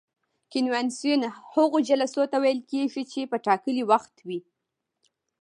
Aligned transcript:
کنوانسیون 0.51 1.21
هغو 1.53 1.77
جلسو 1.89 2.21
ته 2.31 2.37
ویل 2.43 2.59
کیږي 2.71 3.03
چې 3.11 3.21
په 3.31 3.37
ټاکلي 3.45 3.83
وخت 3.91 4.15
وي. 4.27 4.39